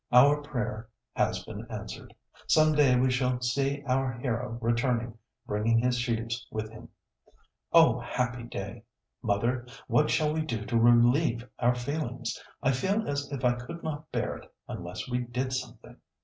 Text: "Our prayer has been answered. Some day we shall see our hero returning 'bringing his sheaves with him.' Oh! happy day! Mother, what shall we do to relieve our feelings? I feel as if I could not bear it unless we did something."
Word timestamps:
"Our 0.11 0.41
prayer 0.41 0.89
has 1.15 1.45
been 1.45 1.67
answered. 1.69 2.15
Some 2.47 2.73
day 2.73 2.95
we 2.99 3.11
shall 3.11 3.39
see 3.39 3.83
our 3.85 4.13
hero 4.13 4.57
returning 4.59 5.19
'bringing 5.45 5.77
his 5.77 5.95
sheaves 5.95 6.47
with 6.49 6.71
him.' 6.71 6.89
Oh! 7.71 7.99
happy 7.99 8.41
day! 8.45 8.81
Mother, 9.21 9.67
what 9.85 10.09
shall 10.09 10.33
we 10.33 10.41
do 10.41 10.65
to 10.65 10.75
relieve 10.79 11.47
our 11.59 11.75
feelings? 11.75 12.43
I 12.63 12.71
feel 12.71 13.07
as 13.07 13.31
if 13.31 13.45
I 13.45 13.53
could 13.53 13.83
not 13.83 14.11
bear 14.11 14.37
it 14.37 14.51
unless 14.67 15.07
we 15.07 15.19
did 15.19 15.53
something." 15.53 15.95